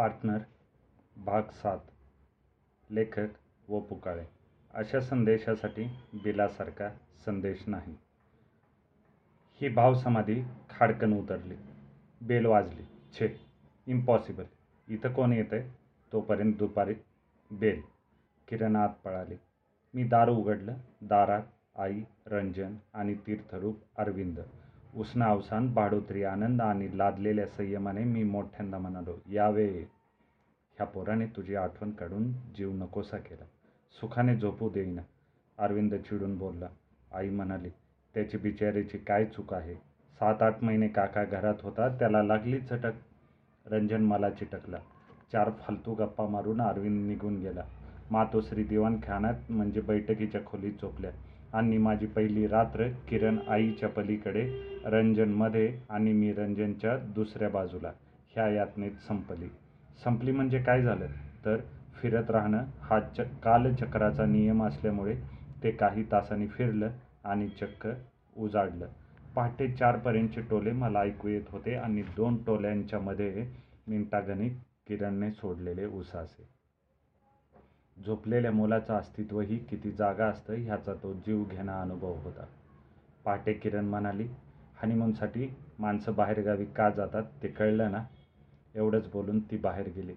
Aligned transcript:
Partner 0.00 0.38
भाग 1.16 1.42
सात 1.42 1.78
लेखक 2.90 3.26
व 3.68 3.80
पुकाळे. 3.80 4.24
अशा 4.74 5.00
संदेशासाठी 5.00 5.84
बिलासारखा 6.14 6.88
संदेश 7.26 7.68
नाही. 7.68 7.96
ही 9.60 9.68
भावसमाधी 9.68 10.42
खाडकन 10.70 11.12
उतरली. 11.12 11.56
बेल 12.22 12.46
वाजली. 12.46 12.82
छे 13.12 13.40
इम्पॉसिबल 13.86 14.44
इथं 14.88 15.12
कोण 15.12 15.32
येतंय? 15.32 15.70
तोपर्यंत 16.12 16.54
दुपारी 16.54 16.94
बेल. 17.50 17.82
किरण 18.48 18.76
आत 18.76 18.94
पळाली. 19.04 19.36
मी 19.94 20.04
दार 20.04 20.28
उघडलं. 20.28 20.74
दारात 21.02 21.42
आई 21.78 22.02
रंजन 22.26 22.76
आणि 22.94 23.14
तीर्थरूप 23.14 23.76
अरविंद. 23.98 24.40
उष्ण 24.96 25.22
अवसान 25.22 25.74
भाडोत्री 25.74 26.22
आनंद 26.24 26.62
आणि 26.62 26.98
लादलेल्या 26.98 27.46
संयमाने 27.46 28.04
मी 28.04 28.22
मोठ्यांदा 28.22 28.78
म्हणालो 28.78 29.18
यावे 29.28 29.66
ह्या 30.76 30.86
पोराने 30.86 31.26
तुझी 31.26 31.54
आठवण 31.54 31.90
काढून 31.90 32.32
जीव 32.32 32.72
नकोसा 32.72 33.16
केला. 33.16 33.44
सुखाने 34.00 34.36
झोपू 34.36 34.68
देईना. 34.68 35.02
अरविंद 35.58 35.94
चिडून 35.94 36.38
बोलला. 36.38 36.68
आई 37.12 37.30
म्हणाली 37.30 37.68
त्याची 38.14 38.36
बिचारीची 38.36 38.98
काय 38.98 39.24
चूक 39.24 39.54
आहे? 39.54 39.74
सात 40.20 40.42
आठ 40.42 40.64
महिने 40.64 40.88
काका 40.88 41.24
घरात 41.24 41.54
होता 41.62 41.88
त्याला 41.88 42.22
लागली 42.22 42.60
चटक. 42.60 42.92
रंजन 43.66 44.02
मला 44.02 44.30
चिटकला. 44.30 44.78
चार 45.32 45.50
फालतू 45.50 45.94
गप्पा 45.94 46.26
मारून 46.26 46.60
अरविंद 46.62 47.06
निघून 47.08 47.36
गेला. 47.38 47.62
मातोश्री 48.10 48.64
दिवाणखान्यात 48.64 49.50
म्हणजे 49.50 49.80
बैठकीच्या 49.80 50.40
खोलीत 50.46 50.72
झोपल्या. 50.72 51.10
आणि 51.52 51.78
माझी 51.78 52.06
पहिली 52.06 52.46
रात्र 52.46 52.88
किरण 53.08 53.38
आईच्या 53.48 53.88
पलीकडे 53.88 54.44
रंजनमध्ये 54.84 55.72
आणि 55.88 56.12
मी 56.12 56.32
रंजनच्या 56.32 56.96
दुसऱ्या 57.14 57.48
बाजूला. 57.48 57.92
ह्या 58.34 58.48
यातनेत 58.48 58.90
संपली. 59.08 59.48
संपली 60.04 60.32
म्हणजे 60.32 60.58
काय 60.62 60.82
झालं? 60.82 61.06
तर 61.44 61.60
फिरत 61.94 62.30
राहणं 62.30 62.64
हा 62.80 63.00
च 63.00 63.20
कालचक्राचा 63.42 64.26
नियम 64.26 64.62
असल्यामुळे 64.64 65.14
ते 65.62 65.70
काही 65.70 66.04
तासांनी 66.12 66.46
फिरलं 66.46 66.90
आणि 67.24 67.48
चक्क 67.48 67.86
उजाडलं. 68.36 68.86
पहाटे 69.36 69.68
चारपर्यंतचे 69.70 70.40
टोले 70.40 70.72
मला 70.72 71.00
ऐकू 71.00 71.28
येत 71.28 71.50
होते 71.50 71.74
आणि 71.74 72.02
दोन 72.16 72.36
टोल्यांच्या 72.36 72.98
मध्ये 72.98 73.46
मिनिटागणिक 73.86 74.52
किरणने 74.86 75.30
सोडलेले 75.30 75.84
उसासे 75.86 76.59
झोपलेल्या 77.96 78.52
मुलाचं 78.52 78.94
अस्तित्वही 78.94 79.58
किती 79.58 79.90
जागा 79.90 80.26
असतं 80.26 80.54
ह्याचा 80.54 80.94
तो 80.94 81.12
जीव 81.12 81.44
घेणा 81.44 81.80
अनुभव 81.80 82.14
होता. 82.14 82.44
पहाटे 83.24 83.52
किरण 83.52 83.84
म्हणाली 83.84 84.28
हनीमूनसाठी 84.82 85.48
माणसं 85.78 86.14
बाहेरगावी 86.14 86.64
का 86.64 86.90
जातात 86.90 87.22
ते 87.42 87.48
कळलं 87.48 87.92
ना? 87.92 88.04
एवढंच 88.74 89.10
बोलून 89.12 89.40
ती 89.40 89.56
बाहेर 89.56 89.88
गेली. 89.88 90.14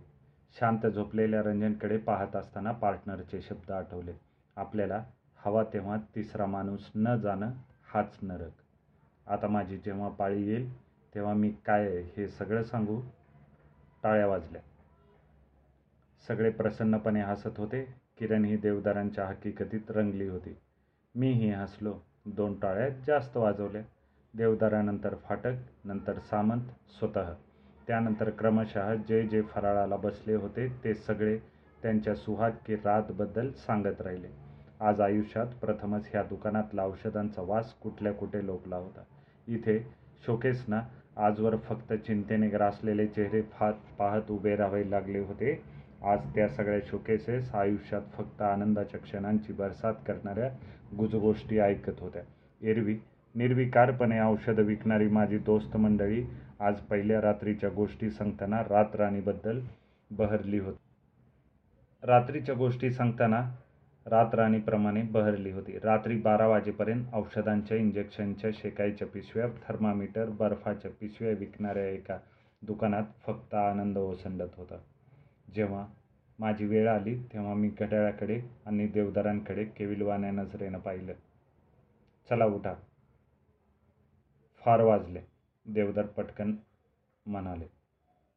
शांत 0.59 0.88
झोपलेल्या 0.88 1.41
रंजनकडे 1.41 1.97
पाहत 1.97 2.35
असताना 2.35 2.71
पार्टनरचे 2.71 3.41
शब्द 3.41 3.71
आठवले. 3.71 4.13
आपल्याला 4.55 5.03
हवा 5.45 5.63
तेव्हा 5.63 5.97
तिसरा 6.16 6.45
माणूस 6.45 6.91
न 6.95 7.16
जाणं 7.16 7.51
हाच 7.94 8.17
नरक. 8.21 8.51
आता 9.27 9.47
माझी 9.47 9.77
जेव्हा 9.77 10.09
पाळी 10.09 10.47
येईल 10.47 10.73
तेव्हा 11.16 11.33
मी 11.33 11.49
काय 11.66 12.01
हे 12.17 12.27
सगळं 12.27 12.63
सांगू? 12.63 13.01
टाळ्या 14.03 14.27
वाजल्या. 14.27 14.61
सगळे 16.27 16.49
प्रसन्नपणे 16.49 17.21
हसत 17.21 17.57
होते. 17.57 17.83
किरण 18.17 18.45
ही 18.45 18.57
देवदारांच्या 18.57 19.25
हकीकतीत 19.25 19.91
रंगली 19.91 20.27
होती. 20.27 20.55
मीही 21.16 21.52
हसलो. 21.52 21.99
दोन 22.25 22.59
टाळ्या 22.59 22.89
जास्त 22.89 23.38
वाजवल्या 23.38 23.81
देवदारानंतर 24.33 25.16
फाटक 25.23 25.53
नंतर 25.85 26.19
सामंत 26.19 26.61
स्वतः. 26.99 27.33
त्यानंतर 27.88 28.29
क्रमशः 28.29 28.94
जे 28.95 29.23
जे 29.27 29.41
फराळाला 29.41 29.95
बसले 29.95 30.33
होते 30.33 30.67
ते 30.83 30.94
सगळे 30.94 31.38
त्यांच्या 31.81 32.16
सुहाग 32.16 32.51
की 32.66 32.75
रातबद्दल 32.75 33.51
सांगत 33.51 34.01
राहिले. 34.01 34.27
आज 34.79 35.01
आयुष्यात 35.01 35.47
प्रथमच 35.61 36.09
ह्या 36.11 36.23
दुकानातला 36.23 36.85
औषधांचा 36.85 37.41
वास 37.41 37.73
कुठल्या 37.73 38.13
कुठे 38.13 38.45
लोकला 38.45 38.75
होता. 38.75 39.03
इथे 39.47 39.79
शोकेसना 40.25 40.81
आजवर 41.17 41.55
फक्त 41.55 41.94
चिंतेने 41.94 42.47
ग्रासलेले 42.47 43.07
चेहरे 43.07 43.41
फात 43.41 43.73
पाहत 44.00 44.31
उभे 44.31 44.55
राहावे 44.55 44.91
लागले 44.91 45.19
होते. 45.19 45.72
आज 46.03 46.19
त्या 46.36 46.47
सगळ्या 46.47 46.80
शोकेसेस 46.86 47.56
आयुष्यात 47.56 48.02
फक्त 48.14 48.41
आनंदाच्या 48.41 49.00
क्षणांची 49.00 49.53
बरसात 49.53 49.94
करणाऱ्या 50.08 50.50
गुजगोष्टी 50.97 51.59
ऐकत 51.59 52.00
होत्या. 52.00 52.22
एरवी 52.62 52.97
निर्विकारपणे 53.36 54.19
औषधं 54.19 54.62
विकणारी 54.62 55.08
माझी 55.08 55.38
दोस्त 55.38 55.78
मंडळी 55.78 56.24
आज 56.59 56.80
पहिल्या 56.80 57.22
रात्रीच्या 57.22 57.69
गोष्टी 57.69 58.09
सांगताना 58.12 58.62
रातराणीबद्दल 58.62 59.59
बहरली 60.12 60.59
होती. 60.59 60.78
रात्रीच्या 62.03 62.56
गोष्टी 62.56 62.91
सांगताना 62.91 63.41
रातराणीप्रमाणे 64.06 65.02
बहरली 65.02 65.52
होती. 65.52 65.78
रात्री 65.84 66.16
बारा 66.16 66.47
वाजेपर्यंत 66.47 67.06
औषधांच्या 67.14 67.78
इंजेक्शनच्या 67.78 68.52
शेकायच्या 68.53 69.08
पिशव्या 69.08 69.47
थर्मामीटर 69.47 70.30
बर्फाच्या 70.30 70.91
पिशव्या 70.91 71.34
विकणाऱ्या 71.40 71.85
एका 71.85 72.18
दुकानात 72.62 73.03
फक्त 73.25 73.53
आनंद 73.53 73.97
ओसंडत 73.97 74.58
होता. 74.58 74.75
जेव्हा 75.56 75.88
माझी 76.40 76.66
वेळ 76.66 76.90
आली 76.90 77.18
तेव्हा 77.34 77.53
मी 77.53 77.69
घड्याळाकडे 77.69 78.41
आणि 78.66 78.88
देवदारांकडे 78.88 79.66
केविलवाण्या 79.66 80.31
नजरेनं 80.31 80.80
पाहिलं. 80.80 81.14
चला 82.30 82.46
उठा. 82.46 82.74
फार 84.66 84.81
वाजले. 84.81 85.22
देवदार 85.66 86.06
पटकन 86.06 86.56
म्हणाले 87.25 87.66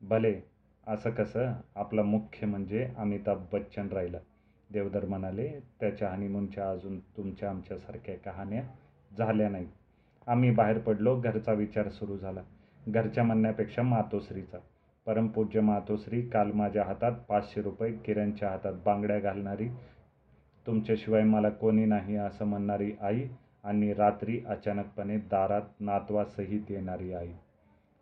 भले 0.01 0.41
असं 0.87 1.11
कसं 1.11 1.53
आपला 1.75 2.03
मुख्य 2.03 2.47
म्हणजे 2.47 2.91
अमिताभ 2.97 3.45
बच्चन 3.53 3.89
राहिला. 3.89 4.19
देवदर 4.73 5.05
म्हणाले 5.05 5.61
त्याच्या 5.81 6.11
हनीमूनच्या 6.11 6.71
अजून 6.71 7.01
तुमच्या 7.01 7.51
आमच्यासारख्या 7.51 8.17
कहाण्या 8.17 8.63
झाल्या 9.19 9.49
नाहीत. 9.49 9.69
आम्ही 10.27 10.51
बाहेर 10.51 10.79
पडलो 10.79 11.21
घरचा 11.21 11.53
विचार 11.53 11.89
सुरू 11.89 12.17
झाला. 12.17 12.43
घरच्या 12.89 13.25
म्हणण्यापेक्षा 13.25 13.83
मातोश्रीचा. 13.83 14.59
परमपूज्य 15.07 15.61
मातोश्री 15.61 16.23
काल 16.23 16.51
माझ्या 16.53 16.85
हातात 16.85 17.13
पाचशे 17.29 17.63
रुपये 17.63 17.93
किरणच्या 17.93 18.51
हातात 18.51 18.73
बांगड्या 18.85 19.19
घालणारी. 19.19 19.69
तुमच्याशिवाय 20.67 21.23
मला 21.23 21.49
कोणी 21.51 21.85
नाही 21.85 22.17
असं 22.17 22.45
म्हणणारी 22.45 22.93
आई 23.01 23.23
आणि 23.65 23.93
रात्री 23.95 24.41
अचानकपणे 24.47 25.17
दारात 25.17 25.81
नातवासहित 25.81 26.71
येणारी 26.71 27.13
आई. 27.13 27.33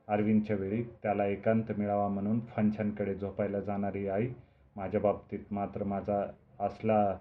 अरविंदच्या 0.09 0.57
वेळी 0.57 0.83
त्याला 1.03 1.27
एकांत 1.27 1.73
मिळावा 1.79 2.09
म्हणून 2.09 2.41
फंक्शनकडे 2.41 3.15
झोपायला 3.15 3.61
जाणारी 3.61 4.09
आई 4.09 4.29
माझ्या 4.77 5.01
बाबतीत 5.01 5.53
मात्र 5.53 5.85
माझा 5.85 6.25
असला 6.61 7.17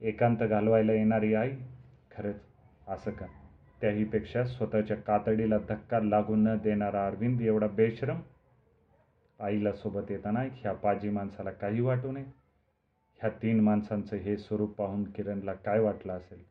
एकांत 0.00 0.36
घालवायला 0.36 0.92
येणारी 0.92 1.34
आई? 1.34 1.50
खरंच 2.16 2.40
असं 2.88 3.10
का? 3.10 3.26
त्याहीपेक्षा 3.80 4.44
स्वतःच्या 4.44 4.96
कातडीला 4.96 5.58
धक्का 5.58 6.00
लागू 6.00 6.34
न 6.34 6.56
देणारा 6.56 7.06
अरविंद 7.06 7.40
एवढा 7.40 7.66
बेश्रम 7.66 8.20
आईला 9.40 9.72
सोबत 9.72 10.10
येताना 10.10 10.40
ह्या 10.40 10.72
पाजी 10.72 11.10
माणसाला 11.10 11.50
काही 11.50 11.80
वाटू 11.80 12.12
नये. 12.12 12.24
ह्या 13.18 13.30
तीन 13.30 13.60
माणसांचं 13.60 14.16
हे 14.16 14.36
स्वरूप 14.36 14.70
पाहून 14.70 15.10
किरणला 15.10 15.54
काय 15.54 15.80
वाटलं 15.80 16.12
असेल? 16.12 16.46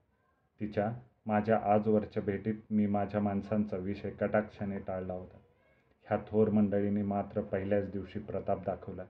तिच्या 0.59 0.94
माझ्या 1.25 1.59
आजवरच्या 1.63 2.23
भेटीत 2.23 2.56
मी 2.69 2.88
माझ्या 2.88 3.22
माणसांचा 3.22 3.78
विषय 3.78 4.09
कटाक्षाने 4.09 4.79
टाळला 4.79 5.13
होता. 5.13 5.38
ह्या 6.07 6.19
थोर 6.28 6.50
मंडळीने 6.50 7.01
मात्र 7.01 7.41
पहिल्याच 7.41 7.91
दिवशी 7.91 8.19
प्रताप 8.19 8.66
दाखवला. 8.66 9.06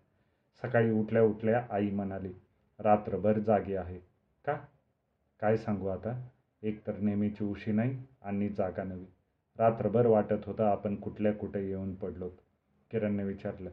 सकाळी 0.62 0.92
उठल्या 0.92 1.24
उठल्या 1.24 1.68
आई 1.69 1.90
म्हणाली 1.90 2.34
रात्रभर 2.80 3.40
जागी 3.40 3.75
आहे. 3.75 4.00
का? 4.46 4.53
काय 5.40 5.57
सांगू 5.57 5.88
आता? 5.88 6.28
एकतर 6.63 6.97
नेहमीची 6.97 7.44
उशी 7.44 7.72
नाही 7.72 8.03
आणि 8.22 8.50
जागा 8.50 8.84
नवी. 8.84 9.06
रात्रभर 9.57 10.06
वाटत 10.06 10.46
होतं 10.46 10.63
आपण 10.63 10.96
कुठल्या 10.96 11.34
कुठे 11.34 11.68
येऊन 11.68 11.96
पडलोत. 11.96 12.31
किरणने 12.95 13.23
विचारलं 13.23 13.69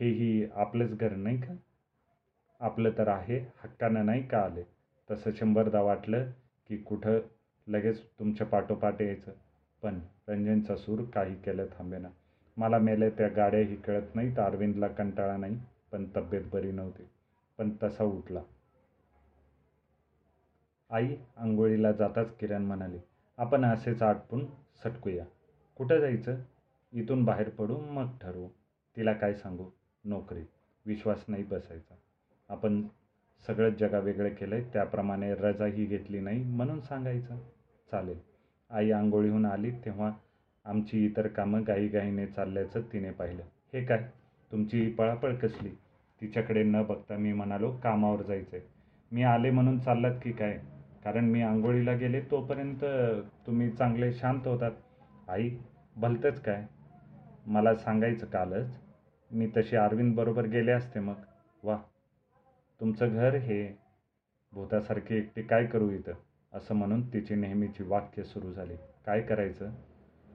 हेही 0.00 0.50
आपलंच 0.54 0.98
घर 0.98 1.12
नाही 1.12 1.40
का? 1.40 1.54
आपलं 2.60 2.90
तर 2.98 3.08
आहे 3.08 3.38
हक्कानं 3.38 4.06
नाही 4.06 4.22
का 4.28 4.38
आले? 4.38 4.62
तसं 5.10 5.30
शंभरदा 5.32 5.80
वाटलं 5.80 6.30
की 6.68 6.76
कुठं 6.76 7.18
लगेच 7.68 8.02
तुमच्या 8.18 8.46
पाठोपाठ 8.46 9.02
यायचं. 9.02 9.32
पण 9.82 10.00
रंजनचा 10.28 10.76
सूर 10.76 11.02
काही 11.04 11.34
केलं 11.34 11.66
थांबेना 11.66 12.08
मला 12.56 12.78
मेले 12.78 13.10
त्या 13.10 13.28
गाड्याही 13.28 13.76
कळत 13.76 14.14
नाहीत 14.14 14.38
अरविंदला 14.38 14.88
कंटाळा 14.88 15.36
नाही 15.36 15.60
पण 15.92 16.04
तब्येत 16.16 16.42
बरी 16.52 16.72
नव्हती. 16.72 17.02
पण 17.58 17.70
तसा 17.82 18.04
उठला. 18.04 18.40
आई 20.90 21.16
आंघोळीला 21.36 21.92
जाताच 21.92 22.36
किरण 22.36 22.62
म्हणाली 22.62 22.98
आपण 23.38 23.64
असेच 23.64 24.02
आटपून 24.02 24.46
सटकूया. 24.84 25.24
कुठं 25.76 26.00
जायचं? 26.00 26.36
इथून 26.92 27.24
बाहेर 27.24 27.48
पडू 27.48 27.76
मग 27.76 28.06
ठरवू. 28.22 28.48
तिला 28.96 29.12
काय 29.12 29.34
सांगू? 29.34 29.70
नोकरी. 30.04 30.44
विश्वास 30.86 31.24
नाही 31.28 31.42
बसायचा. 31.42 31.94
आपण 32.48 32.82
सगळंच 33.46 33.78
जगा 33.78 33.98
वेगळं 33.98 34.28
केलं 34.28 34.54
आहे 34.54 34.64
त्याप्रमाणे 34.72 35.34
रजाही 35.34 35.84
घेतली 35.84 36.20
नाही 36.20 36.42
म्हणून 36.42 36.80
सांगायचं. 36.80 37.38
चालेल. 37.90 38.18
आई 38.70 38.90
आंघोळीहून 38.90 39.46
आली 39.46 39.70
तेव्हा 39.70 40.12
आमची 40.64 41.06
इतर 41.06 41.26
कामं 41.26 41.62
गाईगाईने 41.66 42.26
चालल्याचं 42.26 42.80
तिने 42.92 43.10
पाहिलं. 43.10 43.42
हे 43.72 43.84
काय? 43.84 44.10
तुमची 44.52 44.90
पळापळ 44.90 45.34
कसली? 45.34 45.70
तिच्याकडे 46.20 46.62
न 46.62 46.82
बघता 46.82 47.16
मी 47.16 47.32
म्हणालो 47.32 47.72
कामावर 47.72 48.22
जायचं 48.22 48.56
आहे 48.56 48.66
मी 49.12 49.22
आले 49.22 49.50
म्हणून 49.50 49.78
चाललात 49.78 50.18
की 50.22 50.32
काय? 50.32 50.58
कारण 51.04 51.24
मी 51.24 51.42
आंघोळीला 51.42 51.92
गेले 51.92 52.20
तोपर्यंत 52.20 52.84
तुम्ही 53.46 53.70
चांगले 53.70 54.12
शांत 54.12 54.46
होतात. 54.46 54.72
आई 55.28 55.50
भलतंच 55.96 56.40
काय? 56.40 56.66
मला 57.46 57.74
सांगायचं 57.74 58.26
कालच 58.26 58.83
मी 59.34 59.50
तशी 59.56 59.76
अरविंदबरोबर 59.76 60.44
गेले 60.44 60.72
असते 60.72 61.00
मग. 61.00 61.14
वा 61.62 61.78
तुमचं 62.80 63.08
घर 63.08 63.34
हे 63.34 63.78
भूतासारखी 64.52 65.16
एकटी 65.16 65.42
काय 65.42 65.66
करू 65.66 65.90
इथं? 65.90 66.12
असं 66.52 66.74
म्हणून 66.74 67.12
तिची 67.12 67.34
नेहमीची 67.34 67.82
वाक्य 67.82 68.22
सुरू 68.22 68.52
झाली. 68.52 68.74
काय 69.06 69.20
करायचं? 69.20 69.70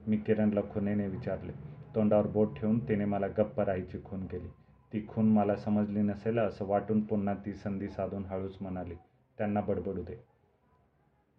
मी 0.06 0.16
किरणला 0.16 0.60
खुनेने 0.60 1.08
विचारले. 1.08 1.52
तोंडावर 1.94 2.26
बोट 2.26 2.58
ठेवून 2.58 2.88
तिने 2.88 3.04
मला 3.04 3.26
गप्प 3.26 3.60
राहायची 3.60 3.98
खून 4.04 4.26
केली. 4.26 4.48
ती 4.92 5.06
खून 5.08 5.28
मला 5.28 5.56
समजली 5.56 6.00
नसेल 6.00 6.38
असं 6.38 6.66
वाटून 6.66 7.00
पुन्हा 7.04 7.34
ती 7.34 7.54
संधी 7.54 7.88
साधून 7.88 8.24
हळूच 8.24 8.56
म्हणाली. 8.60 8.94
त्यांना 9.38 9.60
बडबडू 9.60 10.02
दे. 10.02 10.14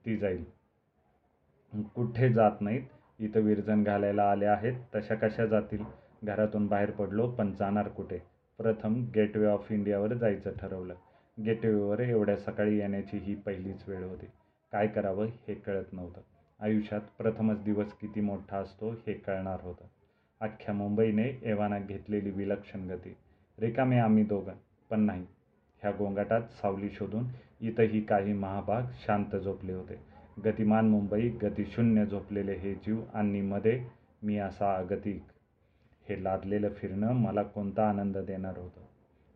ती 0.05 0.17
जाईल. 0.17 0.45
कुठे 1.95 2.33
जात 2.33 2.61
नाहीत? 2.61 2.81
इथं 3.19 3.39
विरजण 3.39 3.83
घालायला 3.83 4.31
आले 4.31 4.45
आहेत. 4.45 4.73
तशा 4.95 5.15
कशा 5.15 5.45
जातील? 5.45 6.00
घरातून 6.23 6.67
बाहेर 6.67 6.91
पडलो 6.91 7.27
पण 7.27 7.51
जाणार 7.59 7.87
कुठे? 7.87 8.17
प्रथम 8.57 9.05
गेटवे 9.15 9.45
ऑफ 9.45 9.71
इंडियावर 9.71 10.13
जायचं 10.13 10.51
ठरवलं. 10.51 10.93
गेटवेवर 11.45 11.99
एवढ्या 11.99 12.37
सकाळी 12.37 12.77
येण्याची 12.77 13.17
ही 13.17 13.35
पहिलीच 13.35 13.83
वेळ 13.87 14.03
होती. 14.03 14.25
काय 14.71 14.87
करावं 14.87 15.25
हे 15.25 15.53
कळत 15.53 15.93
नव्हतं. 15.93 16.21
आयुष्यात 16.59 17.01
प्रथमच 17.17 17.63
दिवस 17.63 17.93
किती 17.93 18.21
मोठा 18.21 18.57
असतो 18.57 18.91
हे 18.91 19.13
कळणार 19.13 19.59
होतं. 19.61 19.85
अख्ख्या 20.41 20.75
मुंबईने 20.75 21.39
एव्हाना 21.43 21.79
घेतलेली 21.79 22.29
विलक्षण 22.29 22.89
गती. 22.89 23.15
रिकामे 23.59 23.97
आम्ही 23.97 24.23
दोघं 24.23 24.53
पण 24.89 24.99
नाही. 24.99 25.25
ह्या 25.81 25.91
गोंगाटात 25.91 26.41
सावली 26.41 26.89
शोधून 26.89 27.23
इथंही 27.61 28.01
काही 28.01 28.33
महाभाग 28.33 28.81
शांत 28.91 29.35
झोपले 29.35 29.73
होते. 29.73 29.95
गतिमान 30.45 30.89
मुंबई 30.89 31.29
गतिशून्य 31.29 32.05
झोपलेले 32.05 32.53
हे 32.53 32.73
जीव 32.73 33.01
आणि 33.13 33.41
मध्ये 33.41 33.85
मी 34.23 34.37
असा 34.37 34.75
अगतिक 34.75 35.23
हे 36.11 36.23
लादलेलं 36.23 36.69
फिरणं 36.69 37.13
मला 37.13 37.43
कोणता 37.43 37.89
आनंद 37.89 38.17
देणार 38.17 38.57
होतं? 38.57 38.81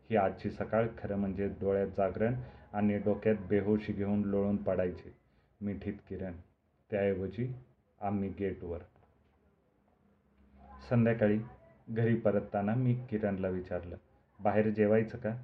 ही 0.10 0.16
आजची 0.16 0.50
सकाळ 0.50 0.88
खरं 0.98 1.16
म्हणजे 1.16 1.48
डोळ्यात 1.48 1.88
जागरण 1.98 2.36
आणि 2.74 2.98
डोक्यात 2.98 3.36
बेहोशी 3.50 3.94
घेऊन 3.94 4.22
लोळून 4.22 4.56
पडायची. 4.56 5.13
मिठीत 5.62 5.94
किरण. 6.10 6.33
त्याऐवजी 6.92 7.56
आम्ही 8.01 8.30
गेटवर. 8.39 8.80
संध्याकाळी 10.89 11.39
घरी 11.89 12.16
परतताना 12.16 12.75
मी 12.75 12.94
किरणला 13.10 13.48
विचारलं 13.48 13.95
बाहेर 14.39 14.69
जेवायचं 14.69 15.18
का? 15.18 15.38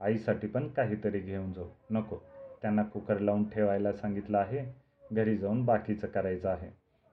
आईसाठी 0.00 0.46
पण 0.46 0.68
काहीतरी 0.68 1.18
घेऊन 1.18 1.52
जाऊ. 1.52 1.68
नको. 1.90 2.18
त्यांना 2.62 2.82
कुकर 2.82 3.18
लावून 3.18 3.50
ठेवायला 3.50 3.92
सांगितलं 3.92 4.38
आहे. 4.38 4.74
घरी 5.12 5.36
जाऊन 5.38 5.64
बाकीचं 5.64 6.06
करायचं 6.06 6.48
आहे. 6.48 6.70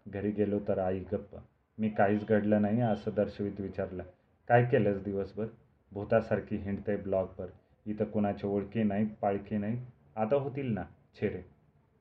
घरी 0.08 0.32
गेलो 0.32 0.60
तर 0.68 0.78
आई 0.80 1.00
गप्प 1.00 1.38
मी 1.78 1.90
काहीच 1.90 2.28
घडलं 2.28 2.62
नाही 2.62 2.82
असं 2.82 3.12
दर्शवित 3.16 3.60
विचारलं. 3.60 4.04
काय 4.48 4.66
केलंस 4.66 5.04
दिवसभर? 5.04 5.46
भूतासारखी 5.92 6.56
हिंडते 6.56 6.96
ब्लॉगवर 6.96 7.48
इथं 7.86 8.06
कुणाची 8.06 8.48
ओळखी 8.48 8.84
नाही 8.84 9.06
पाळखी 9.06 9.58
नाही. 9.58 9.86
आता 10.16 10.36
होतील 10.36 10.74
ना 10.74 10.84
छेरे. 11.22 11.42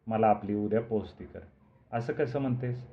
मला 0.07 0.27
आपली 0.27 0.55
उद्या 0.55 0.81
पोचती 0.81 1.25
कर. 1.25 1.41
असं 1.93 2.13
कसं 2.13 2.39
म्हणतेस? 2.39 2.87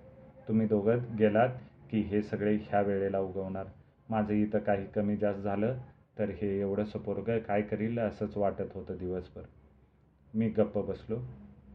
तुम्ही 0.47 0.67
दोघं 0.67 0.97
गेलात 1.19 1.49
की 1.91 2.01
हे 2.01 2.21
सगळे 2.21 2.55
ह्या 2.55 2.81
वेळेला 2.81 3.19
उगवणार. 3.19 3.65
माझं 4.09 4.33
इथं 4.33 4.59
काही 4.59 4.85
कमी 4.85 5.17
जास्त 5.17 5.39
झालं 5.39 5.77
तर 6.19 6.29
हे 6.29 6.59
एवढं 6.59 6.85
सपोर्ग 6.85 7.39
काय 7.39 7.61
करील 7.61 7.99
असंच 7.99 8.37
वाटत 8.37 8.73
होतं 8.73 8.97
दिवसभर. 8.97 9.41
मी 10.33 10.49
गप्प 10.49 10.77
बसलो. 10.77 11.19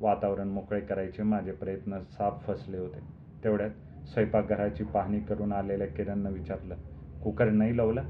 वातावरण 0.00 0.48
मोकळे 0.48 0.80
करायचे 0.80 1.22
माझे 1.22 1.52
प्रयत्न 1.52 1.98
साफ 2.00 2.46
फसले 2.46 2.78
होते. 2.78 3.00
तेवढ्यात 3.44 3.70
स्वयंपाकघराची 4.06 4.84
पाहणी 4.84 5.20
करून 5.20 5.52
आलेल्या 5.52 5.86
किरणनं 5.86 6.32
विचारलं 6.32 6.74
कुकर 7.22 7.50
नाही 7.50 7.76
लावला? 7.76 8.02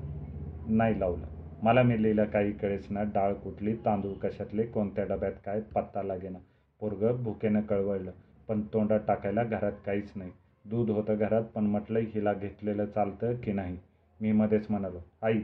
नाही 0.64 0.98
लावलं. 1.00 1.26
मला 1.62 1.82
मिळलेलं 1.82 2.24
काही 2.24 2.52
कळेच 2.52 2.86
ना 2.90 3.02
डाळ 3.14 3.34
कुठली 3.34 3.74
तांदूळ 3.84 4.14
कशातले 4.18 4.66
कोणत्या 4.66 5.04
डब्यात 5.04 5.32
काय 5.44 5.60
पत्ता 5.74 6.02
लागेना. 6.02 6.38
पोरगं 6.80 7.22
भुकेनं 7.22 7.60
कळवळलं 7.60 8.12
पण 8.48 8.62
तोंडात 8.72 9.00
टाकायला 9.08 9.42
घरात 9.44 9.72
काहीच 9.86 10.12
नाही. 10.16 10.30
दूध 10.64 10.90
होतं 10.90 11.16
घरात 11.16 11.44
पण 11.44 11.66
म्हटलं 11.66 11.98
हिला 12.14 12.32
घेतलेलं 12.32 12.86
चालतं 12.86 13.34
की 13.34 13.52
नाही? 13.52 13.76
मी 14.20 14.32
मध्येच 14.32 14.66
म्हणालो 14.70 15.00
आई 15.22 15.40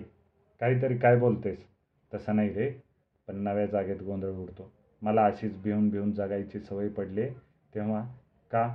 काहीतरी 0.60 0.96
काय 0.98 1.16
बोलतेस? 1.16 1.58
तसं 2.12 2.36
नाही 2.36 2.52
रे. 2.54 2.70
पण 3.28 3.36
नव्या 3.36 3.66
जागेत 3.66 4.02
गोंधळ 4.02 4.28
उडतो. 4.32 4.70
मला 5.02 5.24
अशीच 5.26 5.56
भिवून 5.62 5.88
भिवून 5.90 6.12
जगायची 6.12 6.60
सवय 6.60 6.88
पडली 6.88 7.28
तेव्हा 7.74 8.04
का 8.50 8.66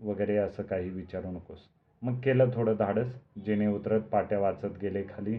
वगैरे 0.00 0.36
असं 0.36 0.62
काही 0.62 0.90
विचारू 0.90 1.30
नकोस. 1.30 1.58
मग 2.02 2.20
केलं 2.20 2.50
थोडं 2.54 2.74
धाडस. 2.78 3.18
जेणे 3.46 3.66
उतरत 3.66 4.00
पाट्या 4.00 4.38
वाचत 4.38 4.78
गेले 4.82 5.02
खाली. 5.02 5.38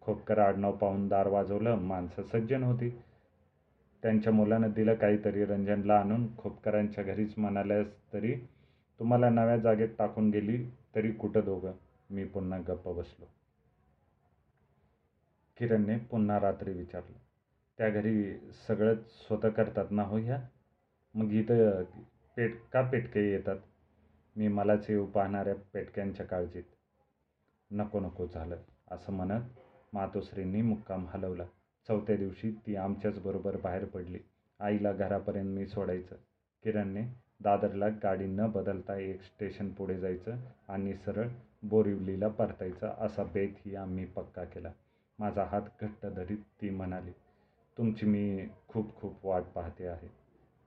खोपकर 0.00 0.38
आडनाव 0.38 0.72
पाहून 0.72 1.08
दार 1.08 1.26
वाजवलं. 1.26 1.74
माणसं 1.74 2.22
सज्जन 2.22 2.62
होती. 2.62 2.90
त्यांच्या 4.02 4.32
मुलानं 4.32 4.70
दिलं 4.70 4.94
काहीतरी 4.94 5.44
रंजनला 5.44 5.94
आणून. 5.94 6.36
खोपकरांच्या 6.36 7.04
घरीच 7.04 7.34
म्हणाल्यास 7.36 7.86
तरी 8.12 8.34
तुम्हाला 8.98 9.30
नव्या 9.30 9.56
जागेत 9.56 9.88
टाकून 9.98 10.30
गेली 10.30 10.64
तरी 10.94 11.12
कुठं 11.12 11.40
दोघं? 11.44 11.72
मी 12.10 12.24
पुन्हा 12.24 12.58
गप्प 12.58 12.88
बसलो. 12.88 13.24
किरणने 15.56 15.98
पुन्हा 15.98 16.40
रात्री 16.40 16.72
विचारलं. 16.72 17.18
त्या 17.78 17.88
घरी 17.88 18.34
सगळंच 18.68 19.10
स्वतः 19.10 19.48
करतात 19.48 19.86
ना 19.90 20.02
हो 20.02 20.16
ह्या? 20.16 20.42
मग 21.14 21.32
इथं 21.32 21.82
पेट 22.36 22.60
का 22.72 22.82
पेटके 22.82 23.30
येतात? 23.32 23.56
मी 24.36 24.48
मलाच 24.48 24.90
येऊ 24.90 25.06
पाहणाऱ्या 25.06 25.54
पेटक्यांच्या 25.72 26.26
काळजीत. 26.26 26.62
नको 27.70 28.00
नको 28.00 28.26
झालं 28.26 28.56
असं 28.90 29.12
म्हणत 29.12 29.42
मातोश्रींनी 29.92 30.62
मुक्काम 30.62 31.06
हलवला. 31.08 31.44
चौथ्या 31.88 32.16
दिवशी 32.16 32.50
ती 32.66 32.76
आमच्याच 32.76 33.20
बरोबर 33.20 33.56
बाहेर 33.56 33.84
पडली. 33.84 34.18
आईला 34.60 34.92
घरापर्यंत 34.92 35.54
मी 35.54 35.66
सोडायचं. 35.66 36.16
किरणने 36.64 37.02
दादरला 37.40 37.88
गाडी 38.02 38.26
न 38.26 38.46
बदलता 38.46 38.96
एक 38.96 39.22
स्टेशन 39.22 39.70
पुढे 39.72 39.98
जायचं 39.98 40.36
आणि 40.68 40.94
सरळ 40.94 41.28
बोरिवलीला 41.62 42.28
परतायचं 42.28 42.94
असा 42.98 43.24
बेतही 43.24 43.74
आम्ही 43.76 44.04
पक्का 44.04 44.44
केला. 44.44 44.72
माझा 45.18 45.44
हात 45.44 45.62
घट्ट 45.80 46.06
धरीत 46.06 46.38
ती 46.60 46.70
म्हणाली 46.70 47.12
तुमची 47.78 48.06
मी 48.06 48.46
खूप 48.68 48.94
खूप 48.96 49.26
वाट 49.26 49.42
पाहते 49.54 49.86
आहे. 49.86 50.08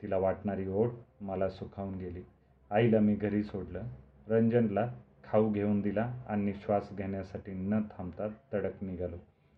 तिला 0.02 0.18
वाटणारी 0.18 0.68
ओढ 0.68 0.90
मला 1.22 1.50
सुखावून 1.50 1.96
गेली. 1.96 2.24
आईला 2.72 3.00
मी 3.00 3.16
घरी 3.16 3.44
सोडलं. 3.44 3.84
रंजनला 4.28 4.94
खाऊ 5.24 5.52
घेऊन 5.52 5.82
दिला 5.82 6.24
आणि 6.28 6.54
श्वास 6.54 6.90
घेण्यासाठी 6.92 7.52
न 7.52 7.82
थांबता 7.82 8.28
तडक 8.54 8.84
निघालो. 8.84 9.16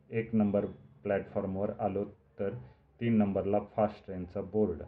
एक 0.10 0.36
नंबर 0.36 0.66
प्लॅटफॉर्मवर 1.04 1.72
आलो 1.80 2.06
तर 2.40 2.50
तीन 3.02 3.18
नंबरला 3.18 3.60
फास्ट 3.76 4.06
ट्रेनचा 4.06 4.42
बोर्ड. 4.42 4.84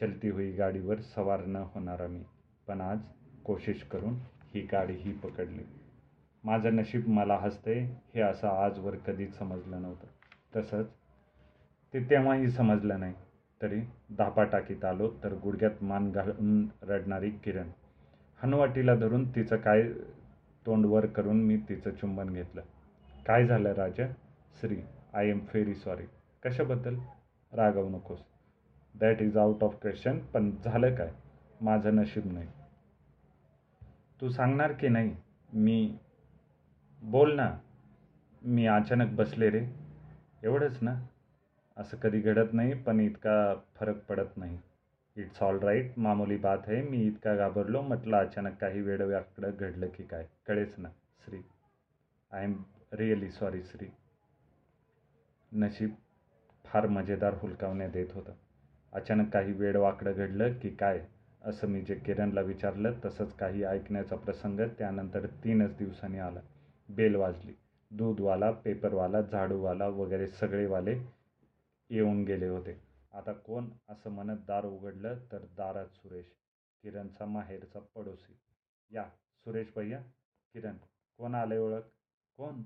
चलती 0.00 0.28
हुई 0.28 0.52
गाडीवर 0.52 1.00
सवार 1.00 1.44
न 1.44 1.56
होणारा 1.56 2.06
मी. 2.06 2.22
पण 2.68 2.80
आज 2.80 2.98
कोशिश 3.44 3.82
करून 3.82 4.14
ही 4.54 4.60
गाडीही 4.72 5.12
पकडली. 5.12 5.62
माझं 6.44 6.76
नशीब 6.76 7.08
मला 7.08 7.36
हसते 7.36 8.02
हे 8.14 8.20
असं 8.20 8.48
आजवर 8.48 8.96
कधीच 8.96 9.38
समजलं 9.38 9.82
नव्हतं. 9.82 10.06
तसंच 10.56 10.86
ते 11.94 12.10
तेव्हाही 12.10 12.50
समजलं 12.50 13.00
नाही. 13.00 13.14
तरी 13.62 13.80
धापा 14.18 14.44
टाकीत 14.44 14.84
आलो 14.84 15.10
तर 15.22 15.34
गुडघ्यात 15.34 15.82
मान 15.82 16.10
घालून 16.12 16.68
रडणारी 16.82 17.30
किरण. 17.30 17.68
हनुवाटीला 18.42 18.94
धरून 18.94 19.34
तिचं 19.34 19.56
काय 19.56 19.82
तोंड 20.66 20.86
वर 20.86 21.06
करून 21.06 21.42
मी 21.42 21.56
तिचं 21.56 21.90
चुंबन 21.90 22.32
घेतलं. 22.32 22.60
काय 23.26 23.46
झालं 23.46 23.72
राजा? 23.72 24.06
Shri 24.60 24.76
I 25.14 25.28
am 25.28 25.38
very 25.38 25.74
sorry 25.74 26.04
कशाबद्दल? 26.44 26.96
रागवू 27.52 27.88
नकोस. 27.88 28.18
That 28.94 29.22
is 29.22 29.36
out 29.36 29.64
of 29.64 29.76
question 29.82 30.18
पण 30.18 30.50
झालं 30.64 30.94
काय? 30.94 31.12
माझं 31.60 31.96
नशीब 31.96 32.32
नाही. 32.32 32.46
तू 34.20 34.28
सांगणार 34.28 34.72
की 34.72 34.88
नाही? 34.88 35.16
मी 35.52 35.96
बोल 37.02 37.36
ना. 37.36 37.58
मी 38.44 38.66
अचानक 38.66 39.12
बसले 39.12 39.50
रे. 39.50 39.66
एवढंच 40.42 40.78
ना? 40.82 41.06
असं 41.80 41.96
कधी 41.96 42.20
घडत 42.20 42.52
नाही 42.52 42.74
पण 42.74 43.00
इतका 43.00 43.54
फरक 43.74 44.04
पडत 44.04 44.36
नाही. 44.36 44.58
इट्स 45.16 45.42
ऑल 45.42 45.58
राईट 45.58 45.92
मामूली 45.96 46.36
बात 46.36 46.58
आहे. 46.66 46.82
मी 46.82 46.96
इतका 46.96 47.36
घाबरलो. 47.36 47.80
म्हटलं 47.80 48.16
अचानक 48.16 48.56
काही 48.60 48.80
वेळव्याकडं 48.80 49.50
घडलं 49.60 49.86
की 49.86 50.02
काय? 50.02 50.26
कळेच 50.46 50.74
ना. 50.78 50.88
Shri. 51.24 51.38
I 52.32 52.44
am 52.44 52.62
really 52.92 53.30
sorry 53.30 53.62
Shri. 53.62 53.88
नशीब 55.52 55.90
फार 56.64 56.86
मजेदार 56.86 57.34
हुलकावणे 57.34 57.88
देत 57.88 58.06
होतं. 58.12 58.32
अचानक 58.92 59.32
काही 59.32 59.52
वेळ 59.52 59.76
वाकडं 59.76 60.12
घडलं 60.12 60.52
की 60.52 60.70
काय? 60.70 61.06
असं 61.44 61.66
मी 61.66 61.80
जे 61.80 61.94
किरणला 61.94 62.40
विचारलं 62.40 62.92
तसंच 63.04 63.32
काही 63.32 63.64
ऐकण्याचा 63.64 64.16
प्रसंग 64.16 64.60
त्यानंतर 64.78 65.26
तीनच 65.26 65.76
दिवसांनी 65.76 66.18
आला. 66.18 66.40
बेल 66.88 67.14
वाजली. 67.14 67.52
दूधवाला 67.90 68.50
पेपरवाला 68.50 69.20
झाडूवाला 69.20 69.86
वगैरे 69.86 70.26
सगळेवाले 70.26 71.19
येऊन 71.90 72.22
गेले 72.24 72.48
होते. 72.48 72.80
आता 73.12 73.32
कोण 73.32 73.68
असं 73.88 74.10
म्हणत 74.10 74.44
दार 74.46 74.64
उघडलं 74.64 75.18
तर 75.32 75.44
दारात 75.56 75.88
सुरेश 75.94 76.26
किरणचा 76.82 77.24
माहेरचा 77.24 77.80
पडोसी. 77.94 78.38
या 78.90 79.04
सुरेश 79.44 79.72
भैया 79.76 80.00
किरण 80.54 80.76
कोण 81.18 81.34
आले 81.34 81.58
ओळख? 81.58 81.82
कोण? 82.36 82.62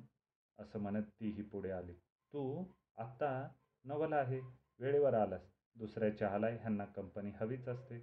असं 0.59 0.79
म्हणत 0.79 1.03
तीही 1.21 1.43
पुढे 1.43 1.71
आली. 1.71 1.93
तू 2.33 2.65
आत्ता 2.97 3.49
नवल 3.85 4.13
आहे 4.13 4.41
वेळेवर 4.79 5.15
आलास. 5.15 5.51
दुसऱ्या 5.77 6.17
चहाला 6.17 6.47
ह्यांना 6.47 6.85
कंपनी 6.85 7.31
हवीच 7.31 7.69
असते. 7.69 8.01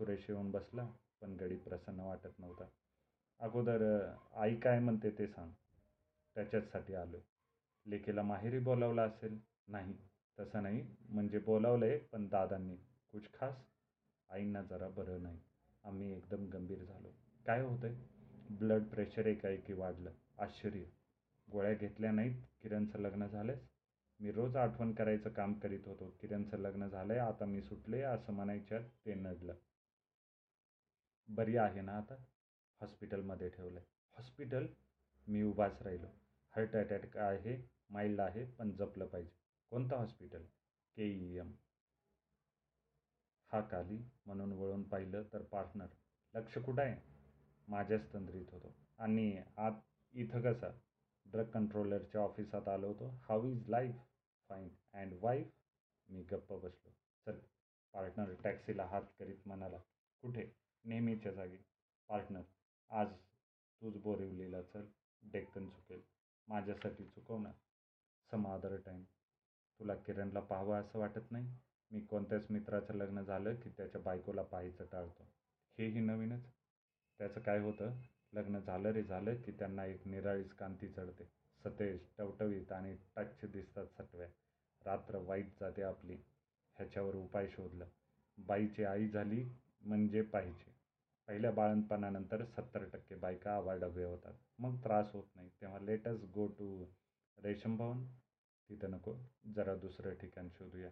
सुरेश 0.00 0.26
येऊन 0.28 0.50
बसला 0.50 0.90
पण 1.20 1.36
गडी 1.36 1.56
प्रसन्न 1.56 2.00
वाटत 2.00 2.38
नव्हता. 2.38 2.64
अगोदर 3.40 3.82
आई 4.34 4.56
काय 4.56 4.78
म्हणते 4.78 5.10
ते 5.10 5.26
सांग. 5.26 5.50
त्याच्याचसाठी 6.34 6.94
आलो 6.94 7.18
लेकीला 7.86 8.22
माहेरी 8.22 8.58
बोलावलं 8.58 9.02
असेल? 9.02 9.38
नाही. 9.68 9.94
तसं 10.40 10.62
नाही. 10.62 10.96
म्हणजे 11.08 11.38
बोलावलं 11.38 11.86
आहे 11.86 11.98
पण 11.98 12.28
दादांनी. 12.28 12.76
कुछ 13.12 13.32
खास? 13.32 13.54
आईंना 14.30 14.62
जरा 14.62 14.88
बरं 14.88 15.22
नाही. 15.22 15.40
आम्ही 15.84 16.12
एकदम 16.12 16.48
गंभीर 16.48 16.84
झालो. 16.84 17.08
काय 17.46 17.60
होतं 17.60 17.86
आहे 17.86 18.56
ब्लड 18.56 18.84
प्रेशर 18.84 19.26
एकाएकी 19.26 19.72
वाढलं. 19.72 20.10
आश्चर्य. 20.38 20.84
गोळ्या 21.52 21.74
घेतल्या 21.74 22.10
नाहीत? 22.12 22.42
किरणचं 22.62 22.98
लग्न 22.98 23.26
झालंच 23.26 23.58
मी 24.20 24.32
रोज 24.32 24.56
आठवण 24.56 24.92
करायचं 24.92 25.30
काम 25.30 25.54
करीत 25.54 25.86
होतो. 25.86 26.16
किरणचं 26.20 26.58
लग्न 26.58 26.88
झालं 26.88 27.12
आहे 27.12 27.20
आता 27.20 27.44
मी 27.44 27.62
सुटले 27.62 28.02
असं 28.02 28.32
म्हणायच्यात 28.32 28.82
ते 29.06 29.14
नडलं. 29.14 29.54
बरी 31.28 31.56
आहे 31.56 31.80
ना 31.80 31.92
आता? 31.92 32.14
हॉस्पिटलमध्ये 32.80 33.48
ठेवलं 33.48 33.78
आहे 33.78 33.86
हॉस्पिटल? 34.16 34.66
मी 35.28 35.42
उभाच 35.42 35.82
राहिलो. 35.82 36.06
हार्ट 36.56 36.76
अटॅक 36.76 37.16
आहे 37.16 37.68
माइल्ड 37.90 38.20
आहे 38.20 38.44
पण 38.44 38.70
जपलं 38.70 39.06
पाहिजे. 39.06 39.39
कोणता 39.70 39.96
हॉस्पिटल 39.96 40.42
के 40.96 41.04
ई 41.04 41.36
एम 41.36 41.52
हा 43.52 43.60
काली 43.60 43.98
म्हणून 44.26 44.52
वळून 44.52 44.82
पाहिलं 44.82 45.22
तर 45.32 45.42
पार्टनर 45.42 45.86
लक्ष 46.34 46.58
कुठं 46.58 46.82
आहे? 46.82 47.00
माझ्याच 47.68 48.12
तंद्रीत 48.12 48.46
होतो. 48.50 48.74
आणि 48.98 49.42
आत 49.56 49.72
इथं 50.14 50.40
कसा? 50.42 50.68
ड्रग 51.26 51.50
कंट्रोलरच्या 51.50 52.20
ऑफिसात 52.20 52.68
आलो 52.68 52.88
होतो. 52.88 53.08
How 53.28 53.46
is 53.46 53.68
life 53.68 53.94
fine 54.48 54.68
and 54.92 55.12
wife 55.20 55.50
मी 56.08 56.22
गप्प 56.22 56.52
बसलो. 56.52 56.90
चल 57.26 57.38
पार्टनर 57.94 58.34
टॅक्सीला 58.44 58.84
हात 58.84 59.02
करीत 59.18 59.46
म्हणाला 59.46 59.78
कुठे? 60.22 60.50
नेहमीच्या 60.84 61.32
जागी. 61.32 61.58
पार्टनर 62.08 62.42
आज 62.90 63.12
तूच 63.82 63.96
बोरिवलीला 64.02 64.62
चल. 64.62 64.86
डेक्कन 65.22 65.68
चुकेल. 65.70 66.02
माझ्यासाठी 66.48 67.04
चुकव 67.04 67.38
ना 67.38 67.52
सम 68.30 68.48
अदर 68.48 68.76
टाईम 68.76 69.04
तुला 69.80 69.94
किरणला 69.94 70.40
पाहावं 70.40 70.80
असं 70.80 70.98
वाटत 70.98 71.30
नाही? 71.30 71.56
मी 71.90 72.00
कोणत्याच 72.00 72.46
मित्राचं 72.50 72.94
लग्न 72.94 73.22
झालं 73.22 73.54
की 73.54 73.70
त्याच्या 73.70 74.00
बायकोला 74.00 74.42
पाहायचं 74.42 74.84
टाळतो. 74.92 75.28
हेही 75.78 76.00
नवीनच. 76.00 76.52
त्याचं 77.18 77.40
काय 77.40 77.58
होतं? 77.58 78.00
लग्न 78.32 78.58
झालं 78.58 78.88
रे 78.88 79.02
झालं 79.02 79.34
की 79.34 79.52
त्यांना 79.52 79.86
एक 79.86 80.06
निराळीच 80.06 80.52
कांती 80.52 80.88
चढते. 80.88 81.24
सतेज 81.64 82.00
टवटवीत 82.18 82.72
आणि 82.72 82.96
टच्च 83.16 83.50
दिसतात 83.50 83.86
सटव्या. 83.86 84.26
रात्र 84.84 85.16
वाईट 85.16 85.48
जाते 85.60 85.82
आपली. 85.82 86.14
ह्याच्यावर 86.76 87.14
उपाय 87.14 87.48
शोधला. 87.48 87.84
बाईची 88.38 88.84
आई 88.84 89.08
झाली 89.08 89.48
म्हणजे 89.82 90.22
पाहिजे. 90.22 90.74
पहिल्या 91.28 91.50
बाळणपणानंतर 91.50 92.44
सत्तर 92.44 92.84
टक्के 92.84 93.14
बायका 93.14 93.52
आवाडव्य 93.52 94.04
होतात. 94.04 94.34
मग 94.58 94.84
त्रास 94.84 95.12
होत 95.12 95.24
नाही. 95.34 95.50
तेव्हा 95.60 95.78
लेटस 95.78 96.24
गो 96.34 96.46
टू 96.46 96.84
रेशम 97.42 97.76
भवन 97.76 98.04
तिथं 98.70 98.90
नको 98.90 99.14
जरा 99.54 99.74
दुसरं 99.74 100.14
ठिकाण 100.14 100.48
शोधूया. 100.48 100.90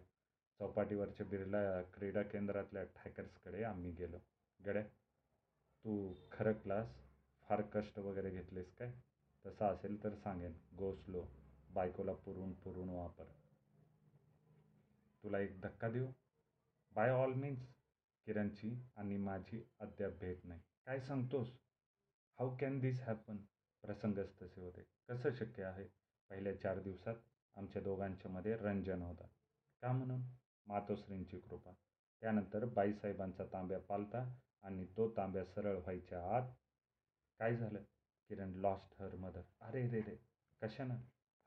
चौपाटीवरच्या 0.59 1.25
बिर्ला 1.25 1.81
क्रीडा 1.81 2.21
केंद्रातल्या 2.23 2.83
हॅकर्सकडे 2.97 3.63
आम्ही 3.63 3.91
गेलो. 3.91 4.17
गड्या 4.59 4.83
तू 5.85 6.13
खरं 6.31 6.53
क्लास 6.53 6.95
फार 7.41 7.61
कष्ट 7.61 7.99
वगैरे 7.99 8.31
घेतलेस 8.31 8.73
काय? 8.73 8.91
तसं 9.45 9.65
असेल 9.65 10.03
तर 10.03 10.15
सांगेन. 10.15 10.53
गो 10.77 10.93
स्लो 10.95 11.25
बायकोला 11.69 12.13
पुरून 12.13 12.53
पुरून 12.53 12.89
वापर. 12.89 13.23
तुला 15.23 15.39
एक 15.39 15.61
धक्का 15.61 15.89
देऊ? 15.89 16.07
बाय 16.91 17.09
ऑल 17.09 17.33
मीन्स 17.33 17.67
किरणची 18.25 18.87
आणि 18.95 19.17
माझी 19.17 19.63
अद्याप 19.79 20.11
भेट 20.11 20.45
नाही. 20.45 20.61
काय 20.85 20.99
सांगतोस? 20.99 21.47
हाऊ 22.39 22.57
कॅन 22.57 22.79
दिस 22.79 23.01
हॅपन 23.01 23.37
प्रसंगच 23.83 24.41
तसे 24.41 24.61
होते. 24.61 24.81
कसं 25.09 25.31
शक्य 25.31 25.63
आहे? 25.63 25.87
पहिल्या 26.29 26.61
चार 26.61 26.79
दिवसात 26.79 27.15
आमच्या 27.55 27.81
दोघांच्यामध्ये 27.81 28.55
रंजन 28.55 29.01
होता. 29.01 29.27
का 29.81 29.91
म्हणून? 29.91 30.21
मातोश्रींची 30.67 31.39
कृपा. 31.39 31.71
त्यानंतर 32.21 32.65
बाईसाहेबांचा 32.65 33.43
तांब्या 33.45 33.79
पालता 33.79 34.23
आणि 34.63 34.85
तो 34.97 35.09
तांब्या 35.17 35.45
सरळ 35.45 35.77
व्हायच्या 35.77 36.21
आत 36.37 36.51
काय 37.39 37.55
झालं? 37.55 37.83
किरण 38.29 38.53
लॉस्ट 38.55 39.01
हर 39.01 39.15
मदर 39.15 39.41
अरे 39.61 39.87
रे 39.87 39.99
रे 40.01 40.15
कशानं? 40.61 40.97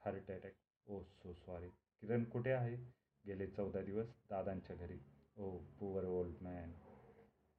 Heart 0.02 0.30
attack 0.30 0.54
oh 0.86 1.02
so 1.02 1.32
sorry 1.34 1.68
Kiran 1.68 2.24
कुठे 2.24 2.52
आहे? 2.52 2.76
गेले 3.24 3.46
चौदा 3.46 3.82
दिवस 3.82 4.08
दादांच्या 4.30 4.76
घरी. 4.76 4.98
ओ 5.36 5.58
पुअर 5.78 6.04
ओल्ड 6.04 6.42
मॅन 6.42 6.72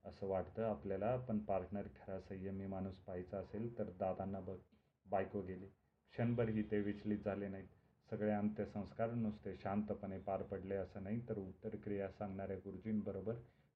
असं 0.06 0.28
वाटतं 0.28 0.64
आपल्याला 0.64 1.16
पण 1.18 1.40
पार्टनर 1.40 1.88
खरा 1.96 2.20
संयमी 2.20 2.66
माणूस 2.66 2.96
पाहायचा 2.96 3.38
असेल 3.38 3.78
तर 3.78 3.90
दादांना 3.92 4.40
बघ. 4.40 4.58
बायको 5.06 5.42
गेली. 5.42 5.68
क्षणभरही 6.12 6.64
ते 6.72 6.80
विचलित 6.82 7.20
झाले 7.20 7.48
नाहीत. 7.48 7.68
सगळे 8.14 8.32
अंत्यसंस्कार 8.32 9.12
नुसते 9.12 9.56
शांतपणे 9.58 10.20
पार 10.20 10.42
पडले 10.42 10.76
असं 10.76 11.04
नाही 11.04 11.30
तर 11.30 11.38
उत्तर 11.38 11.76
क्रिया 11.76 12.10
सांगणाऱ्या 12.10 12.58
गुरुजींबरोबर 12.58 13.36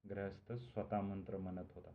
ग्रहस्थ 0.09 0.53
स्वतः 0.53 1.01
मंत्र 1.01 1.37
म्हणत 1.37 1.71
होता. 1.75 1.91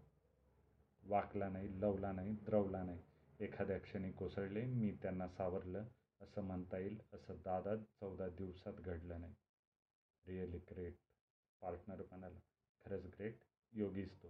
वाकला 1.03 1.49
नाही 1.49 1.81
लवला 1.81 2.13
नाही 2.13 2.33
द्रवला 2.33 2.83
नाही. 2.83 2.99
एखाद्या 3.41 3.79
क्षणी 3.79 4.13
कोसळले 4.13 4.65
मी 4.65 4.91
त्यांना 5.03 5.29
सावरलं 5.29 5.85
असं 6.21 6.43
म्हणता 6.43 6.79
येईल 6.79 6.99
असं 7.13 7.35
दादा 7.35 7.77
चौदा 7.77 8.29
दिवसात 8.29 8.73
घडलं 8.73 9.21
नाही. 9.21 9.35
रिअली 10.27 10.59
ग्रेट 10.59 10.95
पार्टनर 11.61 11.97
म्हणाला. 11.97 12.39
खरंच 12.85 13.07
ग्रेट 13.07 13.39
योगीच 13.73 14.23
तो. 14.23 14.29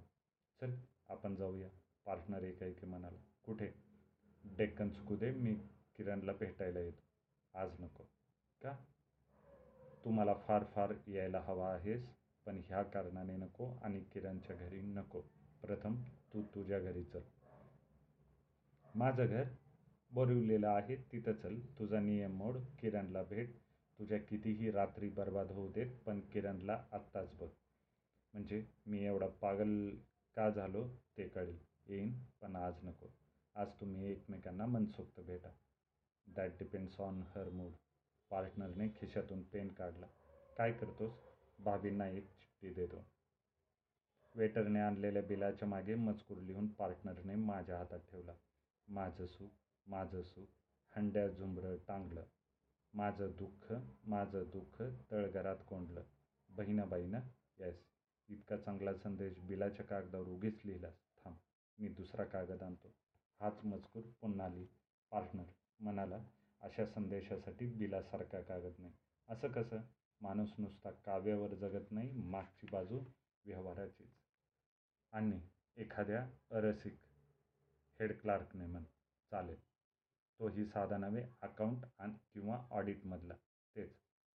चल 0.61 0.75
आपण 1.09 1.35
जाऊया. 1.35 1.69
पार्टनर 2.07 2.43
एकाएकी 2.43 2.87
म्हणाला. 2.87 3.19
कुठे? 3.45 3.73
डेक्कन 4.45 4.89
चुकू 4.89 5.17
दे 5.17 5.31
मी 5.31 5.55
किरणला 5.97 6.33
भेटायला 6.33 6.81
येतो. 6.81 7.12
आज 7.55 7.71
नको 7.81 8.05
का? 8.63 8.73
तू 10.05 10.11
मला 10.11 10.35
फार 10.35 10.65
फार 10.75 10.93
यायला 11.09 11.41
हवा 11.41 11.73
आहेस 11.73 12.09
पण 12.47 12.61
ह्या 12.67 12.83
कारणाने 12.83 13.37
नको 13.37 13.79
आणि 13.83 14.01
किरणच्या 14.01 14.57
घरी 14.57 14.81
नको. 14.81 15.21
प्रथम 15.63 16.03
तू 16.33 16.43
तुझ्या 16.43 16.81
घरी 16.81 17.05
चल. 17.05 17.21
माझं 18.95 19.27
घर 19.27 19.45
बोरिवलेलं 20.13 20.69
आहे 20.69 20.97
तिथं 20.97 21.33
चल. 21.33 21.61
तुझा 21.61 22.01
नियम 22.01 22.33
मोड 22.33 22.59
किरणला 22.79 23.23
भेट. 23.23 23.57
तुझ्या 23.99 24.19
कितीही 24.19 24.71
रात्री 24.71 25.09
बर्बाद 25.09 25.51
होऊ 25.51 25.73
देत 25.73 25.99
पण 26.07 26.21
किरणला 26.21 26.85
आत्ताच 26.93 27.35
बघ. 27.35 27.49
म्हणजे 28.33 28.67
मी 28.87 29.05
एवढा 29.05 29.27
पागल 29.27 29.91
का 30.37 30.51
झालो 30.51 30.89
ते 31.19 31.29
कळेल. 31.29 31.59
येईन 31.87 32.25
पण 32.41 32.57
आज 32.57 32.75
नको. 32.85 33.07
आज 33.55 33.69
तुम्ही 33.81 34.13
एकमेकांना 34.13 34.67
मनसोक्त 34.67 35.21
भेटा. 35.21 35.49
That 36.29 36.51
depends 36.51 37.01
on 37.01 37.23
her 37.23 37.49
mood 37.49 37.73
पार्टनरने 38.31 38.89
खिशातून 38.89 39.43
पेन 39.43 39.69
काढला. 39.69 40.07
काय 40.59 40.73
करतोस? 40.73 41.13
भाभींना 41.59 42.09
एक 42.09 42.25
चिठ्ठी 42.25 42.73
देतो. 42.73 43.05
वेटरने 44.35 44.81
आणलेल्या 44.81 45.23
बिलाच्या 45.23 45.69
मागे 45.69 45.95
मजकूर 45.95 46.39
लिहून 46.39 46.67
पार्टनरने 46.67 47.35
माझ्या 47.35 47.79
हातात 47.79 48.01
ठेवला. 48.11 48.33
माझं 48.89 49.27
सुख 49.27 49.51
माझं 49.87 50.23
सुख. 50.23 50.47
हंड्या 50.97 51.29
झुंबरं 51.29 51.77
टांगलं. 51.89 52.25
माझं 52.95 53.31
दुःख 53.39 53.73
माझं 54.05 54.43
दुःख 54.53 54.83
तळघरात 55.11 55.57
कोंडलं. 55.69 56.03
बहिणाबाईनं? 56.49 57.21
येस. 57.59 57.85
इतका 58.29 58.57
चांगला 58.57 58.95
संदेश 58.95 59.39
बिलाच्या 59.39 59.87
कागदावर 59.87 60.27
उगीच 60.27 60.61
लिहिलास. 60.65 60.95
थांब 61.25 61.37
मी 61.79 61.89
दुसरा 61.89 62.25
कागद 62.25 62.63
आणतो. 62.63 62.95
हाच 63.41 63.65
मजकूर 63.65 64.03
पुन्हा 64.21 64.49
लिही 64.49 64.67
पार्टनर 65.11 65.45
म्हणाला 65.83 66.19
अशा 66.63 66.87
संदेशासाठी 66.87 67.67
बिलासारखा 67.67 68.41
कागद 68.41 68.73
नाही. 68.79 68.93
असं 69.29 69.49
कसं? 69.49 69.81
माणूस 70.21 70.53
नुसता 70.59 70.91
काव्यावर 70.91 71.55
जगत 71.55 71.93
नाही 71.93 72.13
मागची 72.13 72.67
बाजू 72.73 73.01
व्यवहाराचीच. 73.45 74.11
आणि 75.13 75.41
एखाद्या 75.77 76.21
अरसिक 76.51 76.99
हेड 78.01 78.21
क्लार्कने 78.21 78.67
म्हण 78.67 78.85
चालेल 79.31 79.57
तोही 80.41 80.67
साधा 80.67 80.97
नव्हे 80.97 81.25
अकाउंट 81.43 81.85
आणि 81.99 82.15
किंवा 82.33 82.59
ऑडिटमधला 82.71 83.35
तेच 83.77 83.91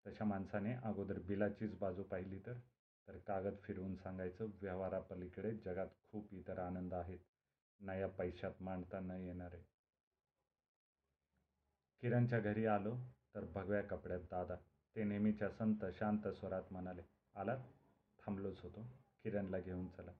तशा 0.06 0.24
माणसाने 0.24 0.74
अगोदर 0.74 1.18
बिलाचीच 1.18 1.78
बाजू 1.78 2.02
पाहिली 2.02 2.38
तर? 2.38 2.58
तर 3.08 3.16
कागद 3.18 3.56
फिरवून 3.62 3.96
सांगायचं 3.96 4.50
व्यवहारापलीकडे 4.62 5.52
जगात 5.54 5.88
खूप 6.10 6.34
इतर 6.34 6.58
आनंद 6.58 6.94
आहेत. 6.94 7.18
नया 7.80 8.08
पैशात 8.08 8.62
मांडता 8.62 9.00
न 9.00 9.10
येणारे. 9.10 9.62
किरणच्या 12.00 12.40
घरी 12.40 12.66
आलो 12.66 12.96
तर 13.34 13.44
भगव्या 13.44 13.82
कपड्यात 13.82 14.20
दादा 14.20 14.54
ते 14.96 15.04
नेहमीच्या 15.04 15.50
संत 15.50 15.84
शांत 15.92 16.28
स्वरात 16.28 16.62
म्हणाले 16.70 17.02
आलात 17.34 17.58
थांबलोच 18.26 18.60
होतो. 18.60 18.82
किरणला 19.22 19.58
घेऊन 19.58 19.88
चला. 19.88 20.10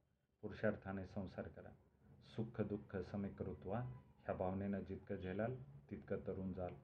पुरुषार्थाने 0.42 1.06
संसार 1.06 1.49
करा. 1.49 1.70
सुख 2.37 2.61
दुःख 2.61 2.97
समीकृत्वा 2.97 3.78
ह्या 3.78 4.35
भावनेनं 4.35 4.80
जितकं 4.80 5.16
झेलाल 5.16 5.54
तितकं 5.90 6.16
तरुण 6.26 6.52
जाल. 6.52 6.75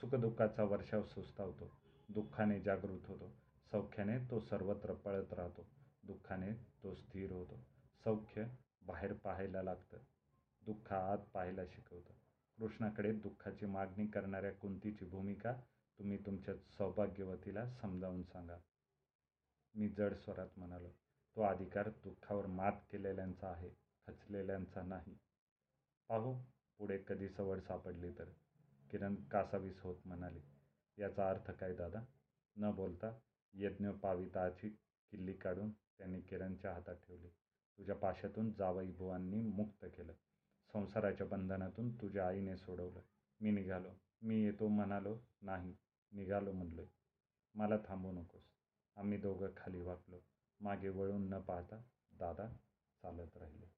सुखदुःखाचा 0.00 0.62
वर्षाव 0.62 1.04
सुस्तावतो. 1.04 1.70
दुःखाने 2.08 2.60
जागृत 2.60 3.06
होतो. 3.06 3.36
सौख्याने 3.70 4.18
तो 4.18 4.40
सर्वत्र 4.40 4.94
पळत 4.94 5.32
राहतो. 5.32 5.66
दुःखाने 6.02 6.52
तो 6.52 6.94
स्थिर 6.94 7.32
होतो. 7.32 7.60
सौख्य 8.04 8.46
बाहेर 8.82 9.12
पाहायला 9.12 9.62
लागतं. 9.62 9.96
दुःख 10.64 10.92
आत 10.92 11.18
पाहायला 11.18 11.66
शिकवतं. 11.66 12.17
कृष्णाकडे 12.58 13.12
दुःखाची 13.12 13.66
मागणी 13.66 14.06
करणाऱ्या 14.06 14.52
कुंतीची 14.52 15.04
भूमिका 15.04 15.52
तुम्ही 15.98 16.18
तुमच्या 16.26 16.54
सौभाग्यवतीला 16.56 17.70
समजावून 17.70 18.22
सांगा. 18.22 18.56
मी 19.74 19.88
जड 19.88 20.14
स्वरात 20.14 20.48
म्हणालो 20.56 20.88
तो 21.36 21.42
अधिकार 21.42 21.88
दुःखावर 21.88 22.46
मात 22.46 22.72
केलेल्यांचा 22.90 23.48
आहे 23.48 23.70
खचलेल्यांचा 24.06 24.82
नाही. 24.82 25.18
पाहू 26.08 26.34
पुढे 26.78 26.98
कधी 26.98 27.28
सवड 27.28 27.60
सापडली 27.60 28.10
तर? 28.10 28.24
किरण 28.90 29.14
कासावीस 29.14 29.80
होत 29.80 29.96
म्हणाली. 30.04 30.40
याचा 30.98 31.30
अर्थ 31.30 31.50
काय 31.50 31.74
दादा? 31.74 32.00
न 32.56 32.70
बोलता 32.70 33.18
यज्ञोपाविताची 33.54 34.68
किल्ली 35.10 35.32
काढून 35.32 35.70
त्यांनी 35.70 36.20
किरणच्या 36.20 36.72
हातात 36.72 36.96
ठेवली. 36.96 37.28
तुझ्या 37.78 37.94
पाशातून 37.94 38.52
जावई 38.52 38.90
बुवांनी 38.90 39.42
मुक्त 39.42 39.84
केलं. 39.84 40.12
संसाराच्या 40.72 41.26
बंधनातून 41.26 41.90
तुझ्या 41.96 42.26
आईने 42.26 42.56
सोडवलं. 42.56 43.00
मी 43.40 43.50
निघालो. 43.50 43.88
मी 44.22 44.42
येतो 44.44 44.68
म्हणालो 44.68 45.18
नाही. 45.42 45.74
निघालो 46.12 46.52
म्हणलो 46.52 46.82
मला 47.54 47.76
थांबू 47.88 48.12
नकोस. 48.12 48.42
आम्ही 48.96 49.18
दोघं 49.18 49.48
खाली 49.56 49.80
वाकलो. 49.80 50.20
मागे 50.60 50.88
वळून 50.88 51.28
न 51.28 51.40
पाहता 51.40 51.82
दादा 52.12 52.46
चालत 53.02 53.36
राहिले. 53.36 53.77